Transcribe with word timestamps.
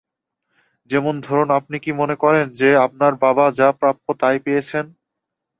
যেমন 0.89 1.15
ধরুন, 1.21 1.47
আপনি 1.59 1.77
কি 1.83 1.91
মনে 1.93 2.15
করেন 2.23 2.45
যে 2.59 2.69
আপনার 2.85 3.13
বাবা 3.25 3.45
যা 3.59 3.67
প্রাপ্য 3.79 4.07
তাই 4.21 4.37
পেয়েছেন? 4.45 4.85